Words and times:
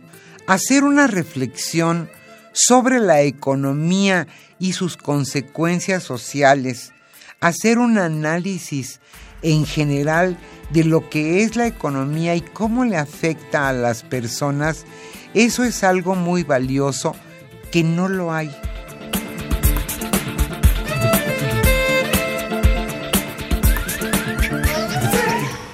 Hacer 0.48 0.84
una 0.84 1.08
reflexión 1.08 2.10
sobre 2.52 3.00
la 3.00 3.22
economía 3.22 4.28
y 4.60 4.74
sus 4.74 4.98
consecuencias 4.98 6.04
sociales, 6.04 6.92
hacer 7.40 7.78
un 7.78 7.98
análisis 7.98 9.00
en 9.42 9.66
general 9.66 10.38
de 10.72 10.84
lo 10.84 11.10
que 11.10 11.44
es 11.44 11.56
la 11.56 11.68
economía 11.68 12.36
y 12.36 12.42
cómo 12.42 12.86
le 12.86 12.98
afecta 12.98 13.68
a 13.68 13.74
las 13.74 14.04
personas, 14.04 14.86
eso 15.34 15.64
es 15.64 15.84
algo 15.84 16.16
muy 16.16 16.44
valioso 16.44 17.16
que 17.72 17.84
no 17.84 18.10
lo 18.10 18.34
hay. 18.34 18.52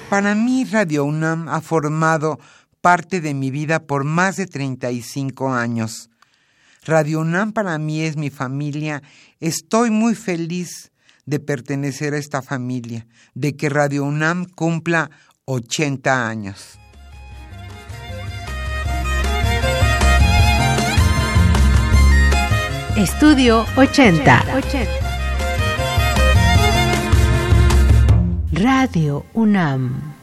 Para 0.08 0.34
mí 0.34 0.64
Radio 0.64 1.04
UNAM 1.04 1.48
ha 1.48 1.60
formado 1.60 2.40
parte 2.80 3.20
de 3.20 3.34
mi 3.34 3.50
vida 3.50 3.86
por 3.86 4.04
más 4.04 4.36
de 4.36 4.46
35 4.46 5.52
años. 5.52 6.10
Radio 6.84 7.20
UNAM 7.20 7.52
para 7.52 7.78
mí 7.78 8.02
es 8.02 8.16
mi 8.16 8.30
familia. 8.30 9.02
Estoy 9.40 9.90
muy 9.90 10.14
feliz 10.14 10.90
de 11.26 11.40
pertenecer 11.40 12.14
a 12.14 12.18
esta 12.18 12.40
familia, 12.40 13.06
de 13.34 13.54
que 13.56 13.68
Radio 13.68 14.04
UNAM 14.04 14.46
cumpla 14.46 15.10
80 15.44 16.28
años. 16.28 16.78
Estudio 22.96 23.64
80. 23.76 24.44
Radio 28.52 29.24
UNAM. 29.34 30.17